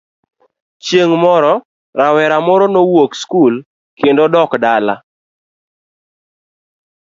[0.85, 1.53] Chieng' moro
[1.99, 3.53] rawera moro nowuok skul
[3.99, 4.95] kendo dok dala.